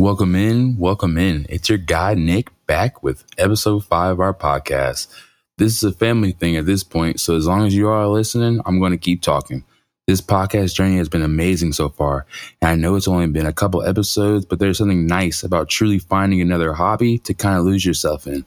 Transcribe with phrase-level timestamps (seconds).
[0.00, 1.44] Welcome in, welcome in.
[1.48, 5.08] It's your guy, Nick, back with episode five of our podcast.
[5.56, 8.60] This is a family thing at this point, so as long as you are listening,
[8.64, 9.64] I'm going to keep talking.
[10.06, 12.26] This podcast journey has been amazing so far,
[12.62, 15.98] and I know it's only been a couple episodes, but there's something nice about truly
[15.98, 18.44] finding another hobby to kind of lose yourself in.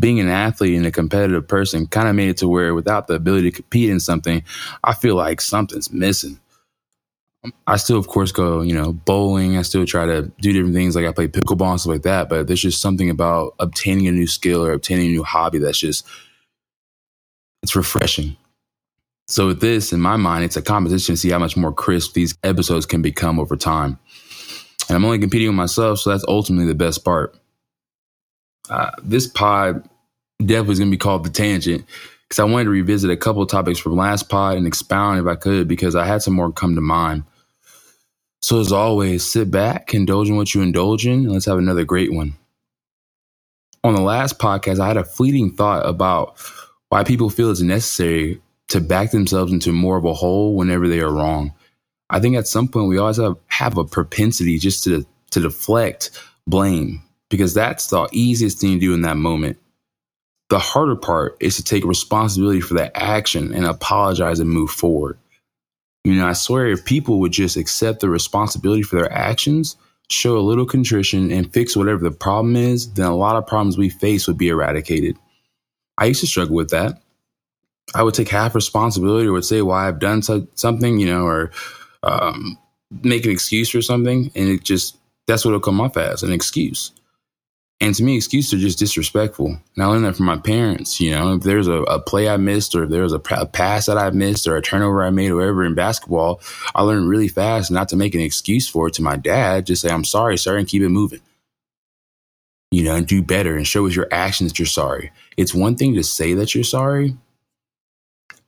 [0.00, 3.14] Being an athlete and a competitive person kind of made it to where without the
[3.14, 4.42] ability to compete in something,
[4.82, 6.40] I feel like something's missing.
[7.66, 9.56] I still, of course, go, you know, bowling.
[9.56, 10.96] I still try to do different things.
[10.96, 12.28] Like I play pickleball and stuff like that.
[12.28, 15.78] But there's just something about obtaining a new skill or obtaining a new hobby that's
[15.78, 16.06] just,
[17.62, 18.36] it's refreshing.
[19.26, 22.14] So with this, in my mind, it's a competition to see how much more crisp
[22.14, 23.98] these episodes can become over time.
[24.88, 27.36] And I'm only competing with myself, so that's ultimately the best part.
[28.70, 29.86] Uh, this pod
[30.40, 31.84] definitely is going to be called The Tangent
[32.22, 35.26] because I wanted to revisit a couple of topics from last pod and expound if
[35.26, 37.24] I could because I had some more come to mind.
[38.40, 41.84] So as always, sit back, indulge in what you indulge in, and let's have another
[41.84, 42.34] great one.
[43.84, 46.38] On the last podcast, I had a fleeting thought about
[46.88, 51.00] why people feel it's necessary to back themselves into more of a hole whenever they
[51.00, 51.52] are wrong.
[52.10, 56.10] I think at some point we always have, have a propensity just to to deflect
[56.46, 59.58] blame because that's the easiest thing to do in that moment.
[60.48, 65.18] The harder part is to take responsibility for that action and apologize and move forward.
[66.04, 69.76] You know, I swear if people would just accept the responsibility for their actions,
[70.10, 73.76] show a little contrition, and fix whatever the problem is, then a lot of problems
[73.76, 75.16] we face would be eradicated.
[75.98, 77.02] I used to struggle with that.
[77.94, 81.24] I would take half responsibility or would say why I've done so- something, you know,
[81.24, 81.50] or
[82.02, 82.58] um,
[83.02, 84.30] make an excuse for something.
[84.34, 86.92] And it just, that's what it'll come off as an excuse.
[87.80, 89.46] And to me, excuses are just disrespectful.
[89.46, 91.00] And I learned that from my parents.
[91.00, 93.86] You know, if there's a, a play I missed, or if there's a, a, pass
[93.86, 96.40] that I missed, or a turnover I made, or whatever in basketball,
[96.74, 99.66] I learned really fast not to make an excuse for it to my dad.
[99.66, 101.20] Just say, I'm sorry, sir, and keep it moving.
[102.72, 105.12] You know, and do better and show with your actions that you're sorry.
[105.36, 107.16] It's one thing to say that you're sorry.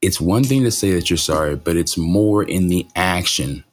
[0.02, 3.64] It's one thing to say that you're sorry, but it's more in the action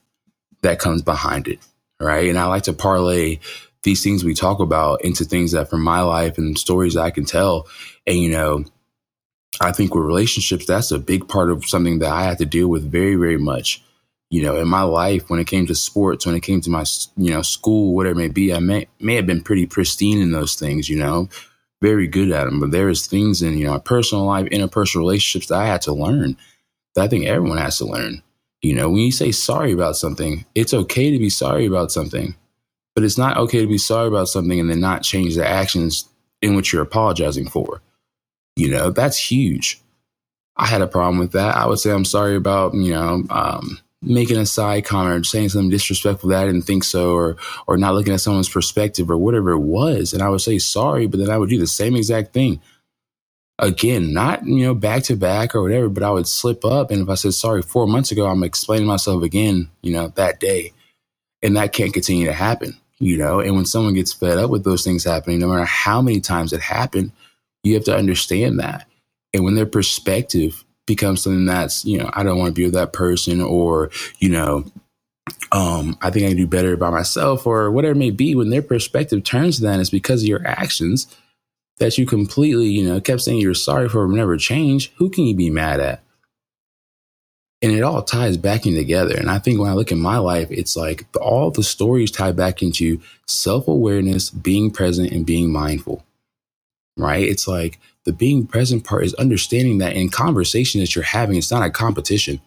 [0.62, 1.60] that comes behind it.
[2.00, 2.30] Right.
[2.30, 3.40] And I like to parlay
[3.88, 7.24] these things we talk about into things that from my life and stories I can
[7.24, 7.68] tell.
[8.06, 8.66] And, you know,
[9.62, 12.68] I think with relationships, that's a big part of something that I had to deal
[12.68, 13.82] with very, very much.
[14.30, 16.84] You know, in my life, when it came to sports, when it came to my,
[17.16, 20.32] you know, school, whatever it may be, I may, may have been pretty pristine in
[20.32, 21.30] those things, you know,
[21.82, 22.60] very good at them.
[22.60, 25.94] But there is things in, you know, personal life, interpersonal relationships that I had to
[25.94, 26.36] learn
[26.96, 28.22] that I think everyone has to learn.
[28.62, 32.36] You know, when you say sorry about something, it's okay to be sorry about something
[32.98, 36.10] but it's not okay to be sorry about something and then not change the actions
[36.42, 37.80] in which you're apologizing for.
[38.56, 39.80] You know, that's huge.
[40.56, 41.56] I had a problem with that.
[41.56, 45.50] I would say I'm sorry about, you know, um, making a side comment or saying
[45.50, 47.38] something disrespectful that I didn't think so, or
[47.68, 50.12] or not looking at someone's perspective or whatever it was.
[50.12, 52.60] And I would say sorry, but then I would do the same exact thing.
[53.60, 56.90] Again, not, you know, back to back or whatever, but I would slip up.
[56.90, 60.40] And if I said sorry four months ago, I'm explaining myself again, you know, that
[60.40, 60.74] day.
[61.44, 64.64] And that can't continue to happen you know and when someone gets fed up with
[64.64, 67.12] those things happening no matter how many times it happened
[67.64, 68.88] you have to understand that
[69.34, 72.74] and when their perspective becomes something that's you know i don't want to be with
[72.74, 74.66] that person or you know
[75.52, 78.36] um, I think I can do better by myself or whatever it may be.
[78.36, 81.08] When their perspective turns to that, it's because of your actions
[81.78, 84.92] that you completely, you know, kept saying you're sorry for never change.
[84.98, 86.04] Who can you be mad at?
[87.62, 89.16] And it all ties back in together.
[89.18, 92.32] And I think when I look at my life, it's like all the stories tie
[92.32, 96.04] back into self awareness, being present, and being mindful.
[96.98, 97.24] Right?
[97.28, 101.52] It's like the being present part is understanding that in conversation that you're having, it's
[101.52, 102.42] not a competition.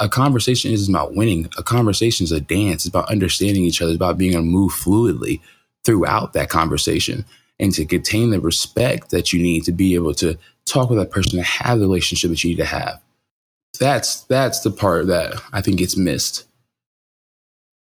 [0.00, 1.48] A conversation isn't about winning.
[1.56, 2.84] A conversation is a dance.
[2.84, 3.92] It's about understanding each other.
[3.92, 5.40] It's about being able to move fluidly
[5.84, 7.24] throughout that conversation
[7.60, 11.10] and to contain the respect that you need to be able to talk with that
[11.10, 13.01] person to have the relationship that you need to have
[13.82, 16.44] that's that's the part that I think gets missed.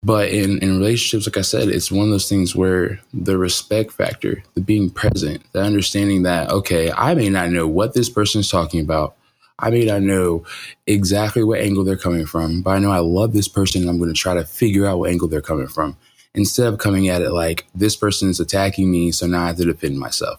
[0.02, 3.90] But in, in relationships, like I said, it's one of those things where the respect
[3.90, 8.40] factor, the being present, the understanding that, okay, I may not know what this person
[8.40, 9.16] is talking about.
[9.58, 10.44] I may not know
[10.86, 13.98] exactly what angle they're coming from, but I know I love this person and I'm
[13.98, 15.96] going to try to figure out what angle they're coming from
[16.34, 19.56] instead of coming at it like this person is attacking me, so now I have
[19.56, 20.38] to defend myself.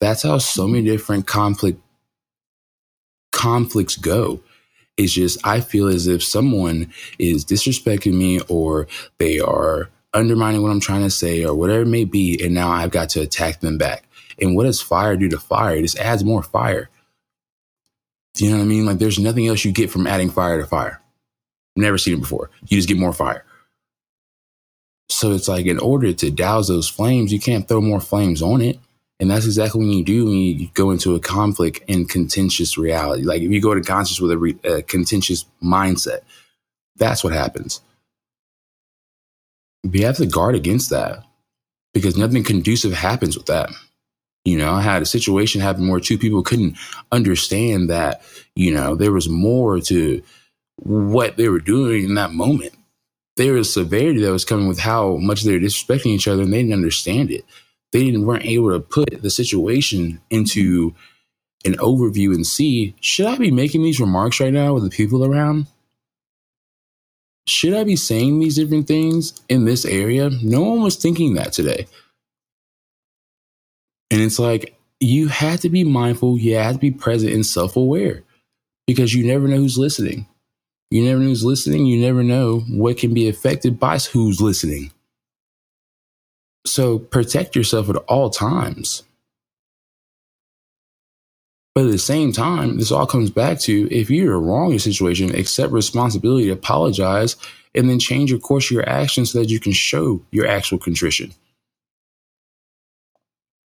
[0.00, 1.80] That's how so many different conflict
[3.30, 4.40] conflicts go.
[5.00, 8.86] It's just, I feel as if someone is disrespecting me or
[9.18, 12.38] they are undermining what I'm trying to say or whatever it may be.
[12.44, 14.04] And now I've got to attack them back.
[14.40, 15.76] And what does fire do to fire?
[15.76, 16.90] It just adds more fire.
[18.36, 18.86] You know what I mean?
[18.86, 21.00] Like there's nothing else you get from adding fire to fire.
[21.76, 22.50] Never seen it before.
[22.66, 23.44] You just get more fire.
[25.08, 28.60] So it's like in order to douse those flames, you can't throw more flames on
[28.60, 28.78] it.
[29.20, 33.22] And that's exactly what you do when you go into a conflict in contentious reality.
[33.22, 36.20] Like if you go to conscious with a, re, a contentious mindset,
[36.96, 37.82] that's what happens.
[39.84, 41.22] We have to guard against that
[41.92, 43.70] because nothing conducive happens with that.
[44.46, 46.78] You know, I had a situation happen where two people couldn't
[47.12, 48.22] understand that,
[48.54, 50.22] you know, there was more to
[50.76, 52.72] what they were doing in that moment.
[53.36, 56.52] There was severity that was coming with how much they were disrespecting each other and
[56.52, 57.44] they didn't understand it
[57.92, 60.94] they weren't able to put the situation into
[61.64, 65.24] an overview and see should I be making these remarks right now with the people
[65.24, 65.66] around?
[67.46, 70.30] Should I be saying these different things in this area?
[70.42, 71.86] No one was thinking that today.
[74.10, 77.76] And it's like you had to be mindful, you had to be present and self
[77.76, 78.22] aware
[78.86, 80.26] because you never know who's listening.
[80.90, 81.86] You never know who's listening.
[81.86, 84.90] You never know what can be affected by who's listening.
[86.66, 89.02] So protect yourself at all times.
[91.74, 94.80] But at the same time, this all comes back to if you're wrong in a
[94.80, 97.36] situation, accept responsibility, apologize,
[97.74, 100.78] and then change your course of your actions so that you can show your actual
[100.78, 101.32] contrition.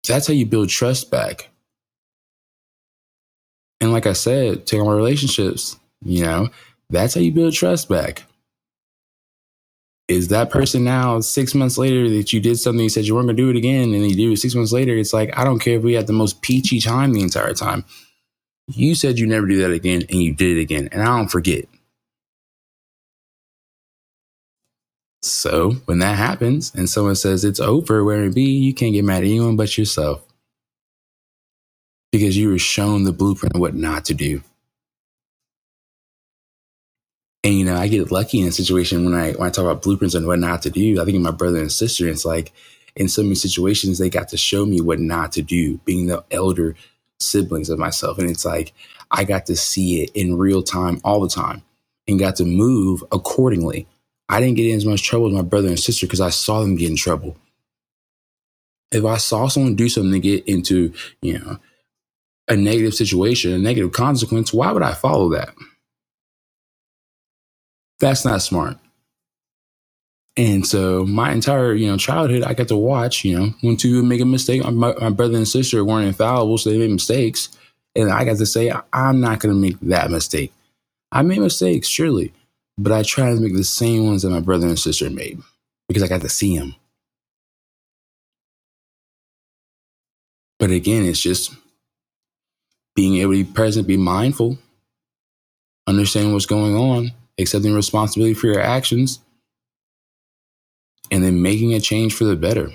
[0.07, 1.49] That's how you build trust back.
[3.81, 6.51] And like I said, take on relationships, you know,
[6.91, 8.25] that's how you build trust back
[10.09, 13.27] is that person now six months later that you did something you said you weren't
[13.27, 15.45] going to do it again and you do it six months later it's like i
[15.45, 17.85] don't care if we had the most peachy time the entire time.
[18.67, 21.29] You said you never do that again and you did it again and i don't
[21.29, 21.67] forget.
[25.23, 29.05] So when that happens and someone says it's over where it be you can't get
[29.05, 30.23] mad at anyone but yourself.
[32.13, 34.43] Because you were shown the blueprint of what not to do
[37.45, 39.83] and you know, I get lucky in a situation when I when I talk about
[39.83, 41.01] blueprints and what not to do.
[41.01, 42.53] I think of my brother and sister, it's like
[42.97, 46.25] in so many situations they got to show me what not to do, being the
[46.31, 46.75] elder
[47.21, 48.19] siblings of myself.
[48.19, 48.73] And it's like
[49.11, 51.63] I got to see it in real time all the time
[52.09, 53.87] and got to move accordingly.
[54.31, 56.61] I didn't get in as much trouble as my brother and sister because I saw
[56.61, 57.37] them get in trouble.
[58.91, 61.59] If I saw someone do something to get into, you know,
[62.49, 65.55] a negative situation, a negative consequence, why would I follow that?
[68.05, 68.77] That's not smart.
[70.37, 74.03] And so my entire, you know, childhood, I got to watch, you know, when two
[74.03, 77.49] make a mistake, my, my brother and sister weren't infallible, so they made mistakes.
[77.97, 80.53] And I got to say, I'm not going to make that mistake.
[81.13, 82.35] I made mistakes, surely,
[82.77, 85.41] but I try to make the same ones that my brother and sister made
[85.89, 86.75] because I got to see them.
[90.59, 91.55] But again, it's just
[92.95, 94.59] being able to be present, be mindful,
[95.87, 99.21] understand what's going on, accepting responsibility for your actions,
[101.11, 102.71] and then making a change for the better.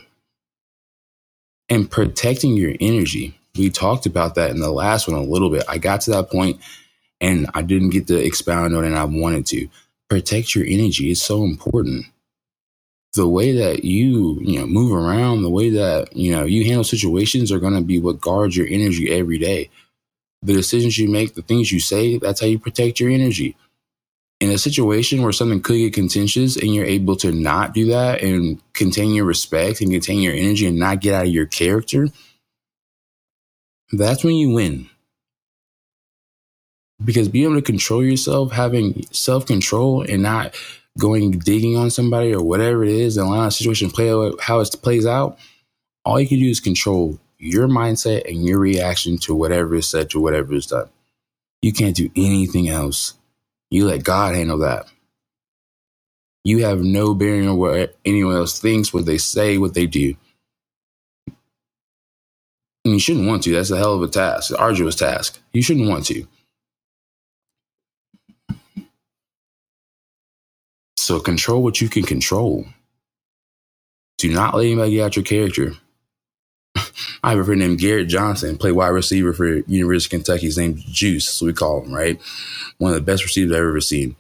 [1.70, 3.40] And protecting your energy.
[3.56, 5.64] We talked about that in the last one a little bit.
[5.68, 6.60] I got to that point
[7.22, 9.68] and I didn't get to expound on it I wanted to.
[10.10, 12.06] Protect your energy is so important.
[13.14, 16.84] The way that you, you know, move around, the way that, you know, you handle
[16.84, 19.70] situations are going to be what guards your energy every day.
[20.42, 23.56] The decisions you make, the things you say, that's how you protect your energy
[24.40, 28.22] in a situation where something could get contentious and you're able to not do that
[28.22, 32.08] and contain your respect and contain your energy and not get out of your character,
[33.92, 34.90] that's when you win.
[37.04, 40.56] Because being able to control yourself, having self control and not
[40.98, 44.60] going digging on somebody or whatever it is and allowing a situation play out how
[44.60, 45.38] it plays out,
[46.06, 50.10] all you can do is control your mindset and your reaction to whatever is said
[50.10, 50.90] to whatever is done.
[51.62, 53.19] You can't do anything else.
[53.72, 54.88] You let God handle that.
[56.44, 60.16] You have no bearing on what anyone else thinks, what they say, what they do.
[62.86, 63.52] And you shouldn't want to.
[63.52, 65.40] That's a hell of a task, an arduous task.
[65.54, 66.26] You shouldn't want to.
[70.98, 72.66] So control what you can control.
[74.18, 75.74] Do not let anybody get out your character.
[77.24, 80.46] I have a friend named Garrett Johnson, play wide receiver for University of Kentucky.
[80.46, 82.20] His name's Juice, so we call him, right?
[82.78, 84.16] One of the best receivers I've ever seen.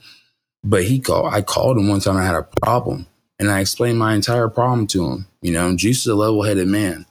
[0.64, 3.08] But he called, I called him one time I had a problem
[3.40, 5.28] and I explained my entire problem to him.
[5.42, 7.06] You know, Juice is a level headed man.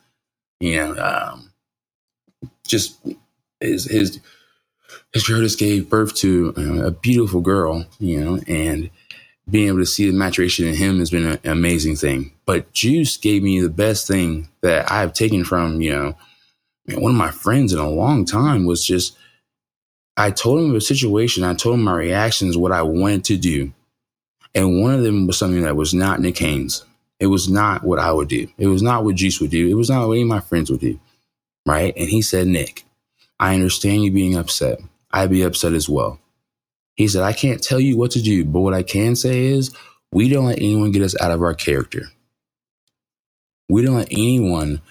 [0.60, 1.52] You know, um,
[2.66, 2.98] just
[3.60, 4.20] his, his,
[5.12, 8.90] his Curtis gave birth to a beautiful girl, you know, and
[9.50, 12.32] being able to see the maturation in him has been an amazing thing.
[12.44, 16.14] But Juice gave me the best thing that I've taken from, you know,
[16.94, 19.16] one of my friends in a long time was just,
[20.16, 23.72] I told him the situation, I told him my reactions, what I wanted to do.
[24.54, 26.84] And one of them was something that was not Nick Haynes.
[27.20, 28.48] It was not what I would do.
[28.58, 29.68] It was not what Juice would do.
[29.68, 30.98] It was not what any of my friends would do.
[31.66, 31.92] Right.
[31.96, 32.84] And he said, Nick,
[33.38, 34.80] I understand you being upset.
[35.10, 36.18] I'd be upset as well.
[36.98, 39.72] He said, I can't tell you what to do, but what I can say is
[40.12, 42.02] we don't let anyone get us out of our character.
[43.68, 44.82] We don't let anyone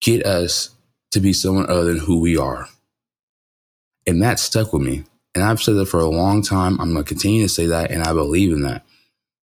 [0.00, 0.70] get us
[1.10, 2.68] to be someone other than who we are.
[4.06, 5.02] And that stuck with me.
[5.34, 6.80] And I've said that for a long time.
[6.80, 7.90] I'm going to continue to say that.
[7.90, 8.86] And I believe in that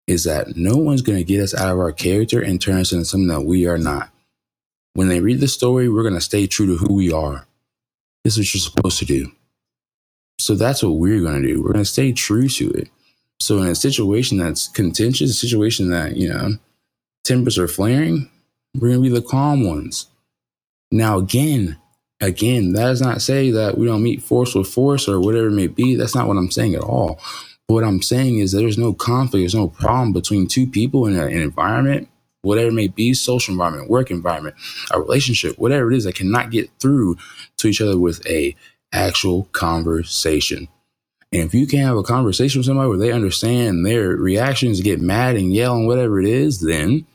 [0.07, 2.93] is that no one's going to get us out of our character and turn us
[2.93, 4.09] into something that we are not.
[4.93, 7.45] When they read the story, we're going to stay true to who we are.
[8.23, 9.31] This is what you're supposed to do.
[10.39, 11.61] So that's what we're going to do.
[11.61, 12.89] We're going to stay true to it.
[13.39, 16.57] So in a situation that's contentious, a situation that, you know,
[17.23, 18.29] tempers are flaring,
[18.75, 20.07] we're going to be the calm ones.
[20.91, 21.77] Now, again,
[22.21, 25.51] again, that does not say that we don't meet force with force or whatever it
[25.51, 25.95] may be.
[25.95, 27.19] That's not what I'm saying at all.
[27.67, 31.31] What I'm saying is there's no conflict, there's no problem between two people in an
[31.31, 32.09] environment,
[32.41, 34.55] whatever it may be, social environment, work environment,
[34.91, 37.17] a relationship, whatever it is that cannot get through
[37.57, 38.55] to each other with a
[38.93, 40.67] actual conversation.
[41.31, 45.01] And if you can't have a conversation with somebody where they understand their reactions, get
[45.01, 47.05] mad and yell and whatever it is, then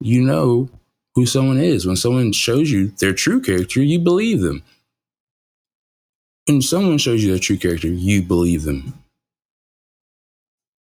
[0.00, 0.70] you know
[1.14, 1.86] who someone is.
[1.86, 4.62] When someone shows you their true character, you believe them.
[6.46, 8.94] When someone shows you their true character, you believe them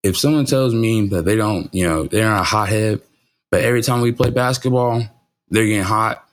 [0.04, 3.00] if someone tells me that they don't, you know, they're not a hothead,
[3.50, 5.02] but every time we play basketball,
[5.48, 6.28] they're getting hot,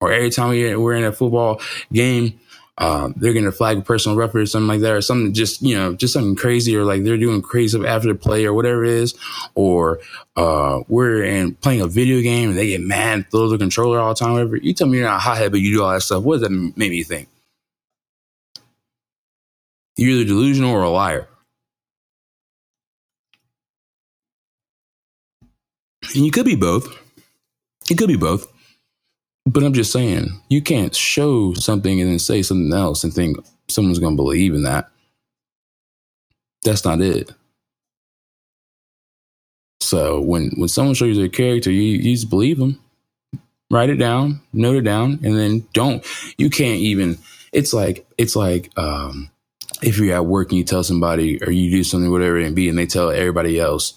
[0.00, 1.60] or every time we, we're in a football
[1.92, 2.38] game,
[2.78, 5.62] uh, they're going to flag a personal referee or something like that, or something just,
[5.62, 8.84] you know, just something crazy, or like they're doing crazy after the play or whatever
[8.84, 9.14] it is,
[9.54, 10.00] or
[10.36, 14.10] uh, we're in playing a video game and they get mad, throw the controller all
[14.10, 14.56] the time, whatever.
[14.56, 16.22] You tell me you're not a hothead, but you do all that stuff.
[16.22, 17.28] What does that make me think?
[19.96, 21.26] You're either delusional or a liar.
[26.14, 26.86] And you could be both.
[27.90, 28.52] It could be both.
[29.46, 33.38] But I'm just saying, you can't show something and then say something else and think
[33.68, 34.90] someone's going to believe in that.
[36.64, 37.30] That's not it.
[39.80, 42.80] So when when someone shows you their character, you, you just believe them.
[43.70, 46.04] Write it down, note it down, and then don't.
[46.38, 47.18] You can't even.
[47.52, 49.30] It's like it's like um,
[49.82, 52.68] if you're at work and you tell somebody or you do something whatever it be,
[52.68, 53.94] and they tell everybody else,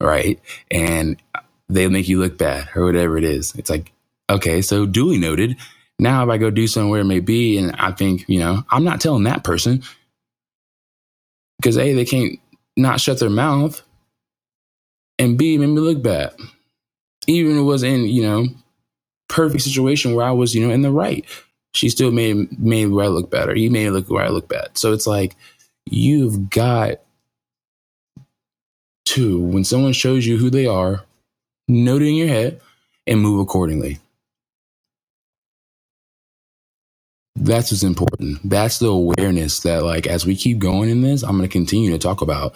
[0.00, 0.40] right?
[0.70, 1.20] And
[1.68, 3.54] they'll make you look bad or whatever it is.
[3.56, 3.92] It's like,
[4.30, 5.56] okay, so duly noted.
[5.98, 8.84] Now, if I go do somewhere it may be, and I think, you know, I'm
[8.84, 9.82] not telling that person
[11.58, 12.38] because A, they can't
[12.76, 13.82] not shut their mouth,
[15.18, 16.34] and B, made me look bad.
[17.26, 18.46] Even it was in, you know,
[19.28, 21.24] perfect situation where I was, you know, in the right.
[21.74, 23.54] She still made made where I look better.
[23.54, 24.78] he made look where I look bad.
[24.78, 25.36] So it's like
[25.86, 27.00] you've got
[29.06, 31.04] to when someone shows you who they are,
[31.68, 32.60] note it in your head,
[33.06, 33.98] and move accordingly.
[37.36, 38.38] That's what's important.
[38.48, 41.90] That's the awareness that, like, as we keep going in this, I'm going to continue
[41.92, 42.54] to talk about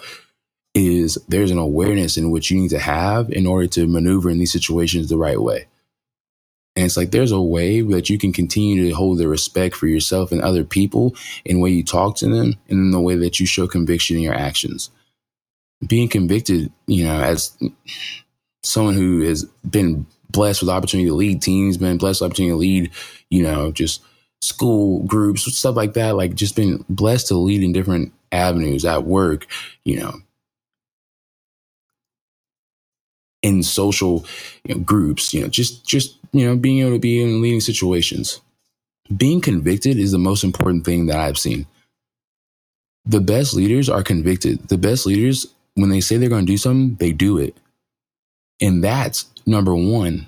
[0.73, 4.39] is there's an awareness in which you need to have in order to maneuver in
[4.39, 5.67] these situations the right way.
[6.75, 9.87] And it's like there's a way that you can continue to hold the respect for
[9.87, 13.15] yourself and other people in the way you talk to them and in the way
[13.15, 14.89] that you show conviction in your actions.
[15.85, 17.57] Being convicted, you know, as
[18.63, 22.31] someone who has been blessed with the opportunity to lead teams, been blessed with the
[22.31, 22.91] opportunity to lead,
[23.29, 24.01] you know, just
[24.41, 26.15] school groups, stuff like that.
[26.15, 29.47] Like just been blessed to lead in different avenues at work,
[29.83, 30.21] you know,
[33.41, 34.25] in social
[34.63, 37.59] you know, groups, you know, just just you know, being able to be in leading
[37.59, 38.41] situations.
[39.15, 41.67] Being convicted is the most important thing that I've seen.
[43.05, 44.69] The best leaders are convicted.
[44.69, 47.57] The best leaders, when they say they're going to do something, they do it.
[48.61, 50.27] And that's number one,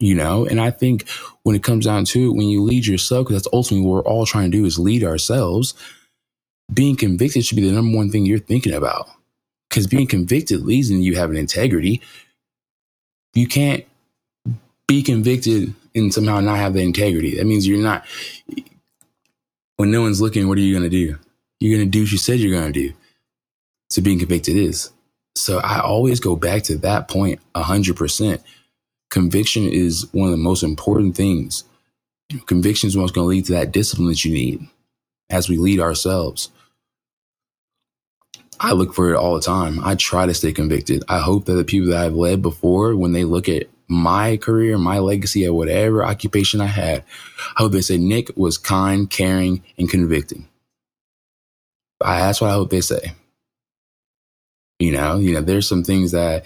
[0.00, 0.46] you know?
[0.46, 1.08] And I think
[1.42, 4.10] when it comes down to it, when you lead yourself, because that's ultimately what we're
[4.10, 5.74] all trying to do is lead ourselves,
[6.72, 9.08] being convicted should be the number one thing you're thinking about.
[9.68, 12.00] Because being convicted leads in you having integrity.
[13.34, 13.84] You can't
[14.86, 17.36] be convicted and somehow not have the integrity.
[17.36, 18.04] That means you're not,
[19.76, 21.18] when no one's looking, what are you going to do?
[21.60, 22.94] You're going to do what you said you're going to do.
[23.90, 24.90] So being convicted is.
[25.34, 28.42] So I always go back to that point 100%.
[29.10, 31.64] Conviction is one of the most important things.
[32.46, 34.66] Conviction is what's going to lead to that discipline that you need
[35.30, 36.50] as we lead ourselves.
[38.60, 39.82] I look for it all the time.
[39.84, 41.04] I try to stay convicted.
[41.08, 44.76] I hope that the people that I've led before, when they look at my career,
[44.76, 47.04] my legacy at whatever occupation I had,
[47.56, 50.48] I hope they say Nick was kind, caring, and convicting.
[52.02, 53.12] I, that's what I hope they say.
[54.78, 56.44] You know, you know, there's some things that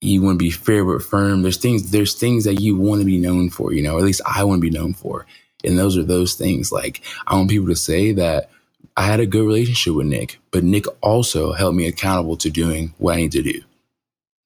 [0.00, 1.42] you want to be fair but firm.
[1.42, 4.04] There's things there's things that you want to be known for, you know, or at
[4.04, 5.26] least I want to be known for.
[5.64, 6.70] And those are those things.
[6.70, 8.50] Like I want people to say that
[8.96, 12.94] I had a good relationship with Nick, but Nick also held me accountable to doing
[12.98, 13.62] what I need to do.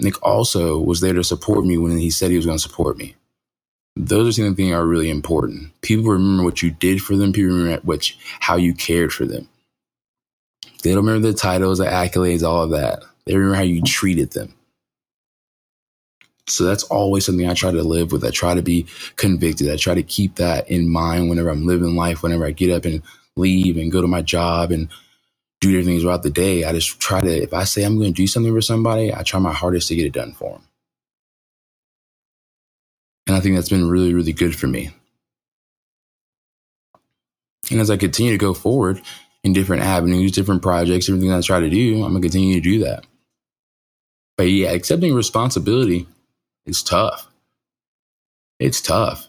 [0.01, 2.99] Nick also was there to support me when he said he was going to support
[2.99, 3.15] me.
[3.95, 5.79] Those are the things that are really important.
[5.83, 7.33] People remember what you did for them.
[7.33, 9.49] People remember what, how you cared for them.
[10.83, 13.05] They don't remember the titles, the accolades, all of that.
[13.27, 14.55] They remember how you treated them.
[16.49, 18.25] So that's always something I try to live with.
[18.25, 19.71] I try to be convicted.
[19.71, 22.85] I try to keep that in mind whenever I'm living life, whenever I get up
[22.85, 23.03] and
[23.37, 24.89] leave and go to my job and
[25.61, 26.65] do different things throughout the day.
[26.65, 29.23] I just try to, if I say I'm going to do something for somebody, I
[29.23, 30.69] try my hardest to get it done for them.
[33.29, 34.91] And I think that's been really, really good for me.
[37.71, 39.01] And as I continue to go forward
[39.45, 42.61] in different avenues, different projects, everything I try to do, I'm going to continue to
[42.61, 43.07] do that.
[44.37, 46.07] But yeah, accepting responsibility
[46.67, 47.29] is tough.
[48.59, 49.29] It's tough.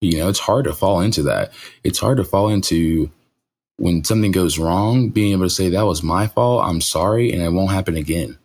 [0.00, 1.52] You know, it's hard to fall into that.
[1.84, 3.10] It's hard to fall into
[3.76, 7.42] when something goes wrong, being able to say, that was my fault, I'm sorry, and
[7.42, 8.38] it won't happen again.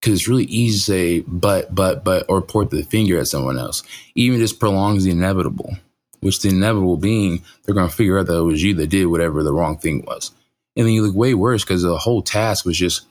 [0.00, 3.58] Because it's really easy to say, but, but, but, or point the finger at someone
[3.58, 3.82] else.
[4.14, 5.76] Even just prolongs the inevitable,
[6.20, 9.06] which the inevitable being, they're going to figure out that it was you that did
[9.06, 10.30] whatever the wrong thing was.
[10.74, 13.06] And then you look way worse because the whole task was just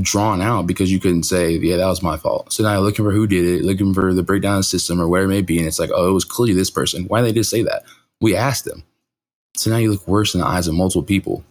[0.00, 2.52] drawn out because you couldn't say, yeah, that was my fault.
[2.52, 5.24] So now you're looking for who did it, looking for the breakdown system or where
[5.24, 5.58] it may be.
[5.58, 7.04] And it's like, oh, it was clearly this person.
[7.04, 7.82] Why did they just say that?
[8.20, 8.84] We asked them.
[9.56, 11.44] So now you look worse in the eyes of multiple people.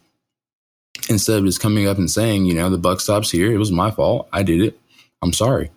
[1.10, 3.52] Instead of just coming up and saying, you know, the buck stops here.
[3.52, 4.28] It was my fault.
[4.32, 4.80] I did it.
[5.22, 5.72] I'm sorry.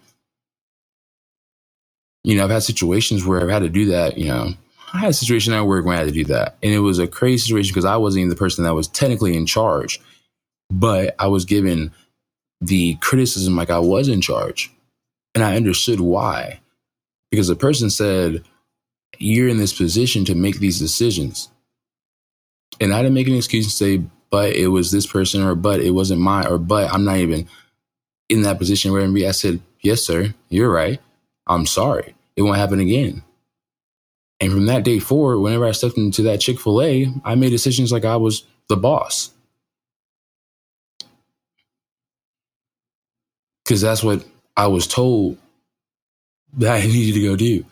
[2.24, 4.18] You know, I've had situations where I've had to do that.
[4.18, 4.54] You know,
[4.92, 6.56] I had a situation at work when I had to do that.
[6.62, 9.36] And it was a crazy situation because I wasn't even the person that was technically
[9.36, 10.00] in charge,
[10.70, 11.92] but I was given
[12.62, 14.70] the criticism like I was in charge.
[15.34, 16.60] And I understood why.
[17.30, 18.44] Because the person said,
[19.18, 21.48] You're in this position to make these decisions.
[22.80, 25.80] And I didn't make an excuse to say, but it was this person or but
[25.80, 27.48] it wasn't mine or but I'm not even
[28.28, 31.00] in that position where I said, Yes, sir, you're right.
[31.46, 32.14] I'm sorry.
[32.36, 33.22] It won't happen again.
[34.40, 37.50] And from that day forward, whenever I stepped into that Chick fil A, I made
[37.50, 39.30] decisions like I was the boss.
[43.72, 44.22] Because that's what
[44.54, 45.38] I was told
[46.58, 47.64] that I needed to go do.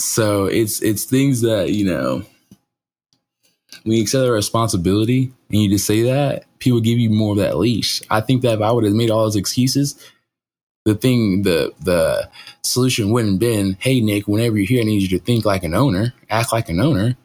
[0.00, 2.24] So it's it's things that, you know,
[3.84, 7.38] when you accept a responsibility and you just say that, people give you more of
[7.38, 8.02] that leash.
[8.10, 9.94] I think that if I would have made all those excuses,
[10.84, 12.28] the thing, the the
[12.64, 15.62] solution wouldn't have been, hey Nick, whenever you're here, I need you to think like
[15.62, 17.16] an owner, act like an owner.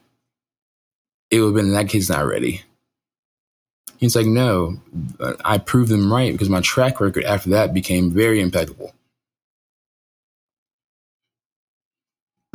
[1.32, 2.62] It would have been that kid's not ready.
[4.00, 4.80] He's like, no,
[5.44, 8.94] I proved them right because my track record after that became very impeccable.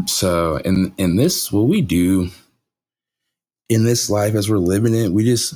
[0.07, 2.31] So in in this, what we do
[3.69, 5.55] in this life as we're living it, we just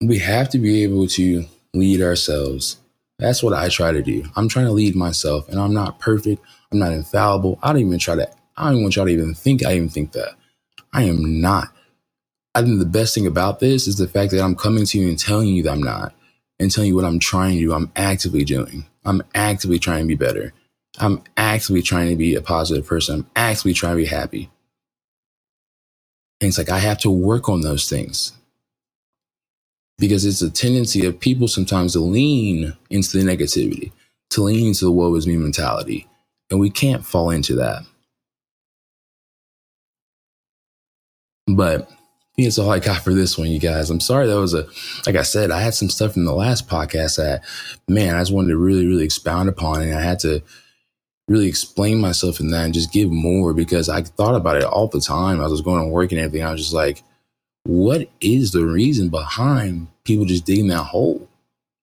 [0.00, 2.78] we have to be able to lead ourselves.
[3.20, 4.24] That's what I try to do.
[4.34, 6.42] I'm trying to lead myself, and I'm not perfect.
[6.72, 7.60] I'm not infallible.
[7.62, 8.28] I don't even try to.
[8.56, 10.34] I don't even want y'all to even think I even think that.
[10.92, 11.71] I am not.
[12.54, 15.08] I think the best thing about this is the fact that I'm coming to you
[15.08, 16.14] and telling you that I'm not,
[16.58, 17.72] and telling you what I'm trying to do.
[17.72, 18.86] I'm actively doing.
[19.04, 20.52] I'm actively trying to be better.
[20.98, 23.20] I'm actively trying to be a positive person.
[23.20, 24.50] I'm actively trying to be happy.
[26.40, 28.32] And it's like, I have to work on those things
[29.98, 33.92] because it's a tendency of people sometimes to lean into the negativity,
[34.30, 36.06] to lean into the woe is me mentality.
[36.50, 37.82] And we can't fall into that.
[41.46, 41.90] But
[42.38, 43.90] That's all I got for this one, you guys.
[43.90, 44.66] I'm sorry that was a,
[45.06, 47.44] like I said, I had some stuff in the last podcast that,
[47.88, 49.82] man, I just wanted to really, really expound upon.
[49.82, 50.42] And I had to
[51.28, 54.88] really explain myself in that and just give more because I thought about it all
[54.88, 55.40] the time.
[55.40, 56.46] I was going to work and everything.
[56.46, 57.02] I was just like,
[57.64, 61.28] what is the reason behind people just digging that hole?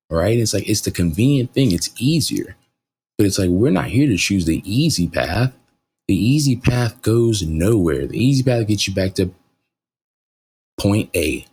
[0.09, 0.39] Right?
[0.39, 1.71] It's like, it's the convenient thing.
[1.71, 2.55] It's easier.
[3.19, 5.53] But it's like, we're not here to choose the easy path.
[6.07, 8.07] The easy path goes nowhere.
[8.07, 9.31] The easy path gets you back to
[10.79, 11.45] point A.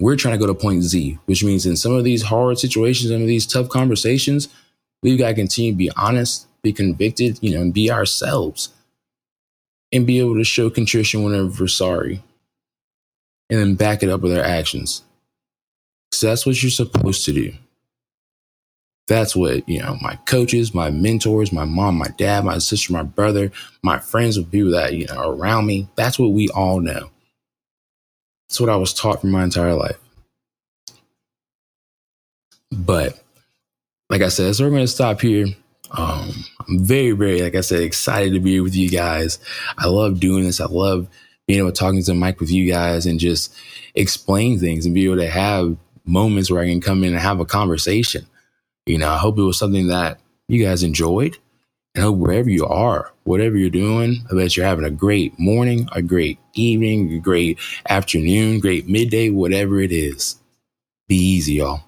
[0.00, 3.10] We're trying to go to point Z, which means in some of these hard situations,
[3.10, 4.48] some of these tough conversations,
[5.02, 8.70] we've got to continue to be honest, be convicted, you know, and be ourselves
[9.92, 12.22] and be able to show contrition whenever we're sorry
[13.48, 15.02] and then back it up with our actions.
[16.12, 17.52] So that's what you're supposed to do.
[19.08, 23.04] That's what, you know, my coaches, my mentors, my mom, my dad, my sister, my
[23.04, 23.52] brother,
[23.82, 25.88] my friends, with people that, you know, around me.
[25.94, 27.10] That's what we all know.
[28.48, 29.98] It's what I was taught for my entire life.
[32.70, 33.20] But
[34.10, 35.46] like I said, so we're going to stop here.
[35.92, 36.32] Um,
[36.68, 39.38] I'm very, very, like I said, excited to be here with you guys.
[39.78, 40.60] I love doing this.
[40.60, 41.08] I love
[41.46, 43.54] being able to talking to the mic with you guys and just
[43.94, 47.40] explain things and be able to have moments where I can come in and have
[47.40, 48.26] a conversation.
[48.84, 51.38] You know, I hope it was something that you guys enjoyed.
[51.96, 56.02] And wherever you are, whatever you're doing, I bet you're having a great morning, a
[56.02, 60.36] great evening, a great afternoon, great midday, whatever it is.
[61.08, 61.82] Be easy, y'all.